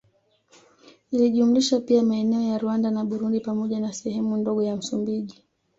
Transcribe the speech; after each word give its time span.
Ilijumlisha 1.11 1.79
pia 1.79 2.03
maeneo 2.03 2.41
ya 2.41 2.57
Rwanda 2.57 2.91
na 2.91 3.05
Burundi 3.05 3.39
pamoja 3.39 3.79
na 3.79 3.93
sehemu 3.93 4.37
ndogo 4.37 4.63
ya 4.63 4.75
Msumbiji 4.75 5.43